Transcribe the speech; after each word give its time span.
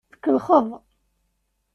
Tkellxeḍ. 0.13 0.67